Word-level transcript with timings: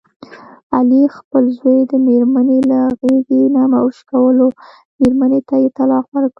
علي 0.75 1.03
خپل 1.17 1.43
زوی 1.59 1.79
د 1.91 1.93
مېرمني 2.07 2.59
له 2.71 2.79
غېږې 2.99 3.41
نه 3.55 3.61
وشکولو، 3.85 4.47
مېرمنې 4.99 5.39
ته 5.47 5.55
یې 5.61 5.69
طلاق 5.77 6.05
ورکړ. 6.11 6.29